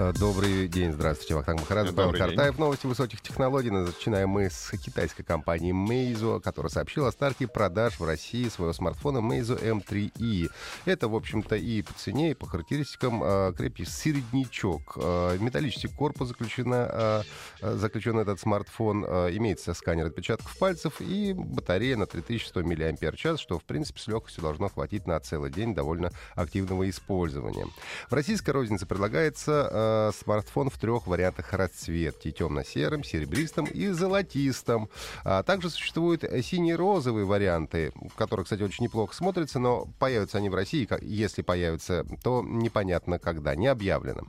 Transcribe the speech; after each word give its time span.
Э, 0.00 0.12
Добрый 0.18 0.66
день, 0.66 0.92
здравствуйте. 0.92 1.34
Вахтанг 1.34 1.60
Махарадзе, 1.60 1.92
Павел. 1.92 2.12
Картаев. 2.12 2.58
Новости 2.58 2.86
высоких 2.86 3.20
технологий. 3.20 3.70
Начинаем 3.70 4.30
мы 4.30 4.48
с 4.48 4.70
китайской 4.78 5.24
компании 5.24 5.74
Meizu, 5.74 6.40
которая 6.40 6.70
сообщила 6.70 7.08
о 7.08 7.12
старте 7.12 7.46
продаж 7.46 8.00
в 8.00 8.04
России 8.04 8.48
своего 8.48 8.72
смартфона 8.72 9.18
Meizu 9.18 9.62
M3i. 9.62 10.50
Это, 10.86 11.08
в 11.08 11.14
общем-то, 11.14 11.56
и 11.56 11.82
по 11.82 11.92
цене, 11.92 12.30
и 12.30 12.34
по 12.34 12.46
характеристикам 12.46 13.22
э, 13.22 13.52
крепкий 13.54 13.84
середнячок. 13.84 14.96
Э, 14.96 15.36
Металлический 15.38 15.88
корпус 15.88 16.28
заключена, 16.28 17.24
э, 17.60 17.76
заключен 17.76 18.18
этот 18.18 18.40
смартфон. 18.40 19.04
Имеется 19.04 19.74
сканер 19.74 20.06
отпечатков 20.06 20.56
пальцев 20.56 21.00
и 21.00 21.34
батарея 21.34 21.98
на 21.98 22.06
3100 22.06 22.62
мАч, 22.62 23.38
что, 23.38 23.58
в 23.58 23.64
принципе, 23.64 24.00
с 24.00 24.06
легкостью 24.06 24.42
должно 24.42 24.70
хватить 24.70 25.06
на 25.06 25.20
целый 25.20 25.50
день 25.50 25.74
довольно 25.74 26.10
активного 26.34 26.88
использования. 26.88 27.66
В 28.08 28.14
российской 28.14 28.50
рознице 28.50 28.86
предлагается 28.86 29.89
э, 29.90 30.12
смартфон 30.18 30.70
в 30.70 30.78
трех 30.78 31.06
вариантах 31.06 31.52
расцветки. 31.52 32.30
Темно-серым, 32.30 33.04
серебристым 33.04 33.64
и 33.66 33.88
золотистым. 33.88 34.88
А 35.24 35.42
также 35.42 35.70
существуют 35.70 36.22
сине-розовые 36.22 37.24
варианты, 37.26 37.92
которые, 38.16 38.44
кстати, 38.44 38.62
очень 38.62 38.84
неплохо 38.84 39.14
смотрятся, 39.14 39.58
но 39.58 39.86
появятся 39.98 40.38
они 40.38 40.48
в 40.48 40.54
России, 40.54 40.88
если 41.02 41.42
появятся, 41.42 42.04
то 42.22 42.42
непонятно 42.42 43.18
когда, 43.18 43.54
не 43.54 43.66
объявлено. 43.66 44.22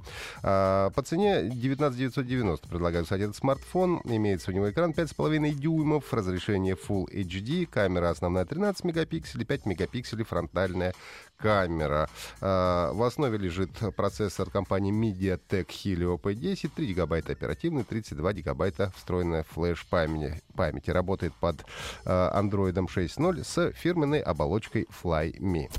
А, 0.44 0.90
По 0.92 1.02
цене 1.02 1.50
19 1.50 1.98
990 1.98 2.68
предлагаю, 2.68 3.04
кстати, 3.04 3.22
этот 3.22 3.36
смартфон. 3.36 4.02
Имеется 4.06 4.52
у 4.52 4.54
него 4.54 4.70
экран 4.70 4.92
5,5 4.92 5.52
дюймов, 5.52 6.14
разрешение 6.14 6.76
Full 6.76 7.12
HD, 7.12 7.66
камера 7.66 8.10
основная 8.10 8.46
13 8.46 8.84
мегапикселей, 8.86 9.46
5 9.46 9.66
мегапикселей 9.66 10.26
фронтальная 10.26 10.94
камера. 11.38 12.10
А, 12.40 12.94
В 12.94 13.04
основе 13.04 13.38
лежит 13.38 13.72
процессор 13.96 14.50
компании 14.50 14.94
MediaTek 14.94 15.51
Helio 15.60 16.20
P10, 16.20 16.72
3 16.76 16.86
гигабайта 16.88 17.32
оперативной, 17.32 17.84
32 17.84 18.34
гигабайта 18.34 18.92
встроенная 18.96 19.44
флеш-памяти. 19.44 20.42
Памяти. 20.56 20.92
Работает 20.92 21.34
под 21.34 21.66
а, 22.06 22.42
Android 22.42 22.74
6.0 22.74 23.44
с 23.44 23.72
фирменной 23.72 24.20
оболочкой 24.20 24.88
Flyme. 25.04 25.70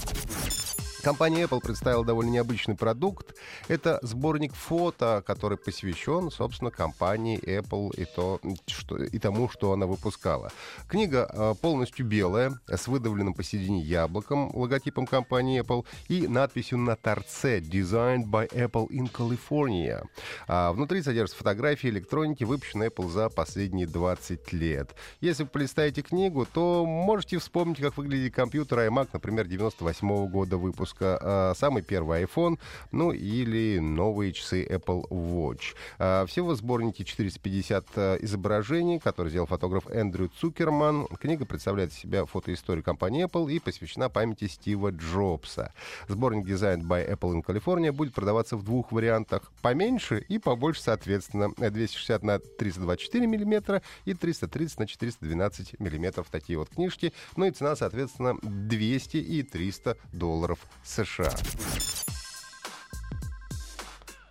Компания 1.02 1.42
Apple 1.42 1.60
представила 1.60 2.04
довольно 2.04 2.30
необычный 2.30 2.76
продукт. 2.76 3.34
Это 3.66 3.98
сборник 4.02 4.54
фото, 4.54 5.20
который 5.26 5.58
посвящен, 5.58 6.30
собственно, 6.30 6.70
компании 6.70 7.40
Apple 7.40 7.92
и, 7.96 8.04
то, 8.04 8.40
что, 8.68 8.96
и 9.02 9.18
тому, 9.18 9.48
что 9.48 9.72
она 9.72 9.86
выпускала. 9.86 10.52
Книга 10.88 11.28
э, 11.28 11.54
полностью 11.60 12.06
белая, 12.06 12.52
с 12.68 12.86
выдавленным 12.86 13.34
посередине 13.34 13.80
яблоком, 13.80 14.54
логотипом 14.54 15.06
компании 15.06 15.60
Apple 15.60 15.84
и 16.06 16.28
надписью 16.28 16.78
на 16.78 16.94
торце 16.94 17.58
«Designed 17.58 18.26
by 18.26 18.48
Apple 18.50 18.88
in 18.90 19.10
California». 19.12 20.04
А 20.46 20.72
внутри 20.72 21.02
содержатся 21.02 21.38
фотографии 21.38 21.88
электроники, 21.88 22.44
выпущенные 22.44 22.90
Apple 22.90 23.10
за 23.10 23.28
последние 23.28 23.88
20 23.88 24.52
лет. 24.52 24.94
Если 25.20 25.42
вы 25.42 25.48
полистаете 25.48 26.02
книгу, 26.02 26.46
то 26.46 26.86
можете 26.86 27.38
вспомнить, 27.38 27.78
как 27.78 27.96
выглядит 27.96 28.34
компьютер 28.34 28.78
iMac, 28.80 29.08
например, 29.12 29.48
98 29.48 30.28
года 30.28 30.56
выпуска, 30.56 30.91
а, 31.00 31.52
самый 31.56 31.82
первый 31.82 32.24
iPhone, 32.24 32.58
ну 32.90 33.12
или 33.12 33.78
новые 33.78 34.32
часы 34.32 34.66
Apple 34.66 35.08
Watch. 35.08 35.74
А, 35.98 36.26
Всего 36.26 36.50
в 36.50 36.56
сборнике 36.56 37.04
450 37.04 37.86
а, 37.96 38.16
изображений, 38.16 38.98
которые 38.98 39.30
сделал 39.30 39.46
фотограф 39.46 39.88
Эндрю 39.88 40.30
Цукерман. 40.40 41.06
Книга 41.20 41.46
представляет 41.46 41.92
из 41.92 41.98
себя 41.98 42.24
фотоисторию 42.24 42.84
компании 42.84 43.24
Apple 43.26 43.52
и 43.52 43.58
посвящена 43.58 44.08
памяти 44.08 44.46
Стива 44.46 44.90
Джобса. 44.90 45.72
Сборник 46.08 46.46
Designed 46.46 46.82
by 46.82 47.08
Apple 47.08 47.34
in 47.34 47.44
California 47.44 47.92
будет 47.92 48.14
продаваться 48.14 48.56
в 48.56 48.62
двух 48.62 48.92
вариантах. 48.92 49.52
Поменьше 49.62 50.18
и 50.18 50.38
побольше, 50.38 50.82
соответственно. 50.82 51.52
260 51.56 52.22
на 52.22 52.38
324 52.38 53.26
миллиметра 53.26 53.82
и 54.04 54.14
330 54.14 54.78
на 54.78 54.86
412 54.86 55.80
миллиметров. 55.80 56.28
Такие 56.30 56.58
вот 56.58 56.68
книжки. 56.70 57.12
Ну 57.36 57.46
и 57.46 57.50
цена, 57.50 57.76
соответственно, 57.76 58.36
200 58.42 59.16
и 59.16 59.42
300 59.42 59.96
долларов 60.12 60.58
США. 60.84 61.34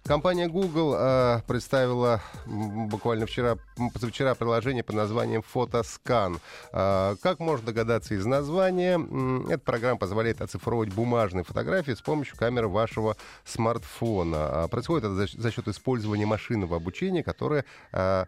Компания 0.03 0.47
Google 0.47 0.95
э, 0.97 1.41
представила 1.47 2.21
буквально 2.47 3.27
вчера, 3.27 3.57
позавчера 3.93 4.33
приложение 4.33 4.83
под 4.83 4.95
названием 4.95 5.43
Фотоскан. 5.43 6.39
Э, 6.73 7.15
как 7.21 7.39
можно 7.39 7.67
догадаться 7.67 8.15
из 8.15 8.25
названия, 8.25 8.95
м, 8.95 9.47
эта 9.47 9.59
программа 9.59 9.99
позволяет 9.99 10.41
оцифровывать 10.41 10.91
бумажные 10.91 11.43
фотографии 11.43 11.91
с 11.91 12.01
помощью 12.01 12.35
камеры 12.35 12.67
вашего 12.67 13.15
смартфона. 13.45 14.63
А 14.63 14.67
происходит 14.67 15.05
это 15.05 15.13
за, 15.13 15.27
за 15.27 15.51
счет 15.51 15.67
использования 15.67 16.25
машинного 16.25 16.77
обучения, 16.77 17.23
которое 17.23 17.63
э, 17.91 18.25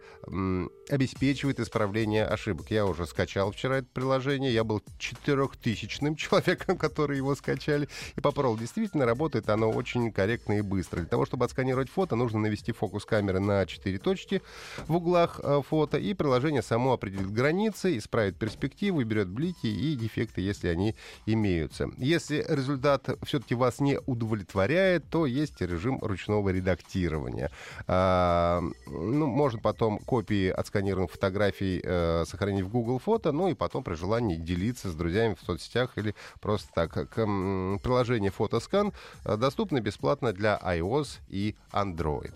обеспечивает 0.89 1.59
исправление 1.59 2.25
ошибок. 2.25 2.69
Я 2.69 2.85
уже 2.85 3.07
скачал 3.07 3.51
вчера 3.51 3.77
это 3.77 3.87
приложение, 3.93 4.53
я 4.53 4.63
был 4.63 4.83
четырехтысячным 4.99 6.15
человеком, 6.17 6.77
который 6.77 7.17
его 7.17 7.33
скачали, 7.35 7.89
и 8.15 8.21
попробовал. 8.21 8.57
Действительно, 8.57 9.07
работает 9.07 9.49
оно 9.49 9.71
очень 9.71 10.11
корректно 10.11 10.59
и 10.59 10.61
быстро. 10.61 10.99
Для 10.99 11.07
того, 11.07 11.25
чтобы 11.25 11.45
отсканировать 11.63 11.89
фото, 11.89 12.15
нужно 12.15 12.39
навести 12.39 12.73
фокус 12.73 13.05
камеры 13.05 13.39
на 13.39 13.65
4 13.65 13.97
точки 13.99 14.41
в 14.87 14.97
углах 14.97 15.39
э, 15.41 15.61
фото, 15.65 15.97
и 15.97 16.13
приложение 16.13 16.61
само 16.61 16.93
определит 16.93 17.31
границы, 17.31 17.97
исправит 17.97 18.37
перспективу, 18.37 19.03
берет 19.03 19.29
блики 19.29 19.67
и 19.67 19.95
дефекты, 19.95 20.41
если 20.41 20.67
они 20.67 20.95
имеются. 21.25 21.89
Если 21.97 22.45
результат 22.49 23.09
все-таки 23.23 23.55
вас 23.55 23.79
не 23.79 23.97
удовлетворяет, 24.05 25.09
то 25.09 25.25
есть 25.25 25.61
режим 25.61 25.99
ручного 26.01 26.49
редактирования. 26.49 27.49
А, 27.87 28.61
ну, 28.87 29.27
можно 29.27 29.59
потом 29.59 29.99
копии 29.99 30.49
отсканированных 30.49 31.11
фотографий 31.11 31.81
э, 31.81 32.25
сохранить 32.27 32.65
в 32.65 32.69
Google 32.69 32.99
Фото, 32.99 33.31
ну 33.31 33.47
и 33.47 33.53
потом 33.53 33.83
при 33.83 33.95
желании 33.95 34.35
делиться 34.35 34.89
с 34.89 34.95
друзьями 34.95 35.35
в 35.35 35.45
соцсетях 35.45 35.91
или 35.97 36.13
просто 36.41 36.69
так. 36.73 36.93
К, 36.93 37.19
м, 37.19 37.79
приложение 37.81 38.31
Фотоскан 38.31 38.91
э, 39.23 39.37
доступно 39.37 39.79
бесплатно 39.79 40.33
для 40.33 40.59
iOS 40.61 41.19
и 41.29 41.52
Android. 41.71 42.33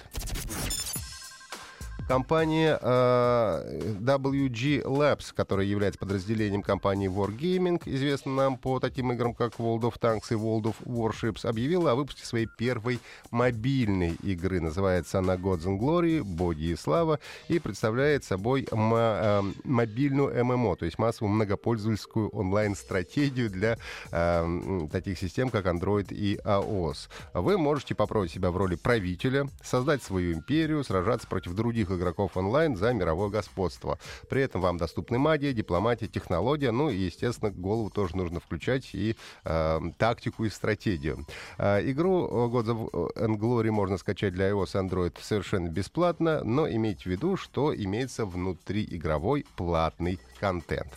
Компания 2.08 2.80
э, 2.82 3.82
WG 4.00 4.84
Labs, 4.84 5.34
которая 5.36 5.66
является 5.66 6.00
подразделением 6.00 6.62
компании 6.62 7.10
Wargaming, 7.10 7.82
известна 7.84 8.32
нам 8.34 8.58
по 8.58 8.80
таким 8.80 9.12
играм, 9.12 9.34
как 9.34 9.56
World 9.56 9.82
of 9.82 10.00
Tanks 10.00 10.28
и 10.30 10.36
World 10.36 10.74
of 10.74 10.76
Warships, 10.86 11.46
объявила 11.46 11.92
о 11.92 11.96
выпуске 11.96 12.26
своей 12.26 12.46
первой 12.46 13.00
мобильной 13.30 14.16
игры. 14.24 14.62
Называется 14.62 15.20
она 15.20 15.36
Gods 15.36 15.66
and 15.66 15.80
Glory, 15.80 16.24
Боги 16.24 16.68
и 16.68 16.76
Слава, 16.78 17.20
и 17.50 17.60
представляет 17.60 18.24
собой 18.24 18.66
э, 18.72 19.42
мобильную 19.66 20.46
ММО, 20.46 20.78
то 20.78 20.86
есть 20.86 20.98
массовую 20.98 21.36
многопользовательскую 21.36 22.30
онлайн-стратегию 22.30 23.50
для 23.50 23.78
э, 24.12 24.88
таких 24.94 25.20
систем, 25.20 25.50
как 25.50 25.66
Android 25.66 26.14
и 26.14 26.38
iOS. 26.38 27.10
Вы 27.34 27.58
можете 27.58 27.96
попробовать 27.96 28.32
себя 28.32 28.50
в 28.52 28.56
роли 28.56 28.76
правителя, 28.76 29.50
создать 29.62 30.02
свою 30.02 30.32
империю, 30.32 30.86
сражаться 30.86 31.28
против 31.28 31.54
других 31.54 31.97
игроков 31.98 32.38
онлайн 32.38 32.76
за 32.76 32.94
мировое 32.94 33.30
господство. 33.30 34.00
При 34.30 34.42
этом 34.42 34.62
вам 34.62 34.78
доступны 34.78 35.18
магия, 35.18 35.54
дипломатия, 35.54 36.08
технология, 36.08 36.72
ну 36.72 36.90
и, 36.90 36.96
естественно, 36.98 37.52
голову 37.52 37.90
тоже 37.90 38.16
нужно 38.16 38.40
включать 38.40 38.90
и 38.94 39.16
э, 39.44 39.80
тактику 39.98 40.46
и 40.46 40.50
стратегию. 40.50 41.26
Э, 41.58 41.82
игру 41.90 42.28
Gods 42.50 42.68
of 42.68 43.14
and 43.16 43.38
Glory 43.38 43.72
можно 43.72 43.98
скачать 43.98 44.34
для 44.34 44.50
iOS 44.50 44.72
и 44.74 44.88
Android 44.88 45.18
совершенно 45.22 45.68
бесплатно, 45.70 46.44
но 46.44 46.70
имейте 46.70 47.04
в 47.04 47.08
виду, 47.08 47.38
что 47.38 47.76
имеется 47.76 48.26
внутри 48.26 48.88
игровой 48.90 49.46
платный 49.56 50.20
контент. 50.40 50.88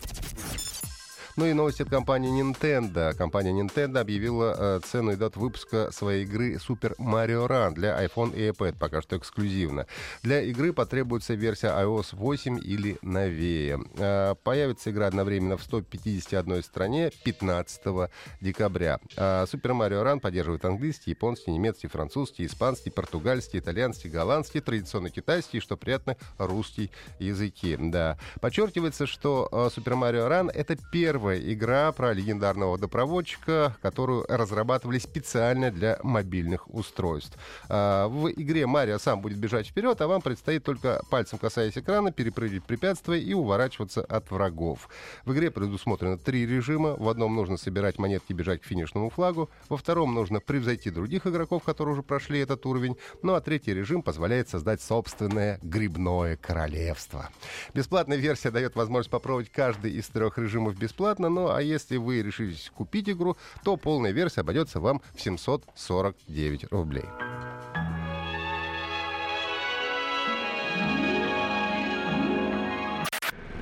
Ну 1.37 1.45
и 1.45 1.53
новость 1.53 1.79
от 1.79 1.89
компании 1.89 2.29
Nintendo. 2.41 3.15
Компания 3.15 3.51
Nintendo 3.51 3.99
объявила 3.99 4.55
э, 4.57 4.79
цену 4.83 5.13
и 5.13 5.15
дату 5.15 5.39
выпуска 5.39 5.89
своей 5.91 6.25
игры 6.25 6.55
Super 6.55 6.93
Mario 6.97 7.47
Run 7.47 7.73
для 7.73 8.03
iPhone 8.03 8.35
и 8.35 8.49
iPad, 8.49 8.75
пока 8.77 9.01
что 9.01 9.17
эксклюзивно. 9.17 9.87
Для 10.23 10.41
игры 10.41 10.73
потребуется 10.73 11.33
версия 11.33 11.67
iOS 11.67 12.07
8 12.11 12.59
или 12.61 12.97
новее. 13.01 13.79
Э, 13.97 14.35
появится 14.43 14.91
игра 14.91 15.07
одновременно 15.07 15.55
в 15.55 15.63
151 15.63 16.63
стране 16.63 17.11
15 17.23 18.09
декабря. 18.41 18.99
Super 19.15 19.71
Mario 19.71 20.03
Run 20.03 20.19
поддерживает 20.19 20.65
английский, 20.65 21.11
японский, 21.11 21.51
немецкий, 21.51 21.87
французский, 21.87 22.45
испанский, 22.45 22.89
португальский, 22.89 23.59
итальянский, 23.59 24.09
голландский, 24.09 24.59
традиционно 24.59 25.09
китайский, 25.09 25.61
что 25.61 25.77
приятно, 25.77 26.17
русский 26.37 26.91
языки. 27.19 27.77
Да. 27.79 28.17
Подчеркивается, 28.41 29.07
что 29.07 29.47
Super 29.51 29.93
Mario 29.93 30.27
Run— 30.27 30.51
это 30.53 30.75
первая 31.21 31.39
игра 31.53 31.91
про 31.91 32.13
легендарного 32.13 32.71
водопроводчика, 32.71 33.77
которую 33.83 34.25
разрабатывали 34.27 34.97
специально 34.97 35.69
для 35.69 35.99
мобильных 36.01 36.67
устройств. 36.73 37.37
А, 37.69 38.07
в 38.07 38.31
игре 38.31 38.65
Марио 38.65 38.97
сам 38.97 39.21
будет 39.21 39.37
бежать 39.37 39.67
вперед, 39.67 40.01
а 40.01 40.07
вам 40.07 40.23
предстоит 40.23 40.63
только 40.63 41.03
пальцем 41.11 41.37
касаясь 41.37 41.77
экрана 41.77 42.11
перепрыгивать 42.11 42.63
препятствия 42.63 43.21
и 43.21 43.35
уворачиваться 43.35 44.01
от 44.01 44.31
врагов. 44.31 44.89
В 45.23 45.33
игре 45.33 45.51
предусмотрено 45.51 46.17
три 46.17 46.47
режима. 46.47 46.95
В 46.95 47.07
одном 47.07 47.35
нужно 47.35 47.57
собирать 47.57 47.99
монетки 47.99 48.31
и 48.31 48.33
бежать 48.33 48.61
к 48.61 48.65
финишному 48.65 49.11
флагу. 49.11 49.47
Во 49.69 49.77
втором 49.77 50.15
нужно 50.15 50.39
превзойти 50.39 50.89
других 50.89 51.27
игроков, 51.27 51.61
которые 51.61 51.93
уже 51.93 52.01
прошли 52.01 52.39
этот 52.39 52.65
уровень. 52.65 52.97
Ну 53.21 53.35
а 53.35 53.41
третий 53.41 53.75
режим 53.75 54.01
позволяет 54.01 54.49
создать 54.49 54.81
собственное 54.81 55.59
грибное 55.61 56.35
королевство. 56.35 57.29
Бесплатная 57.75 58.17
версия 58.17 58.49
дает 58.49 58.75
возможность 58.75 59.11
попробовать 59.11 59.51
каждый 59.51 59.91
из 59.91 60.07
трех 60.07 60.39
режимов 60.39 60.79
бесплатно. 61.11 61.29
Ну 61.29 61.49
а 61.49 61.61
если 61.61 61.97
вы 61.97 62.21
решились 62.21 62.71
купить 62.73 63.09
игру, 63.09 63.37
то 63.63 63.77
полная 63.77 64.11
версия 64.11 64.41
обойдется 64.41 64.79
вам 64.79 65.01
в 65.15 65.21
749 65.21 66.71
рублей. 66.71 67.05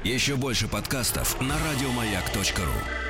Еще 0.03 0.37
больше 0.37 0.67
подкастов 0.67 1.39
на 1.41 1.55
радиомаяк.ру. 1.55 3.08